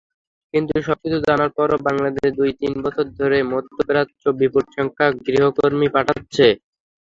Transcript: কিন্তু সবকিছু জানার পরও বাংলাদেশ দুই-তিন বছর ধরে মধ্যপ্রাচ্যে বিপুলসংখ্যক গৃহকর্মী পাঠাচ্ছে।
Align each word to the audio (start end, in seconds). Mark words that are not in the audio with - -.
কিন্তু 0.53 0.73
সবকিছু 0.87 1.17
জানার 1.27 1.51
পরও 1.57 1.77
বাংলাদেশ 1.87 2.27
দুই-তিন 2.39 2.73
বছর 2.83 3.05
ধরে 3.19 3.37
মধ্যপ্রাচ্যে 3.51 4.29
বিপুলসংখ্যক 4.39 5.13
গৃহকর্মী 5.25 5.87
পাঠাচ্ছে। 5.95 6.47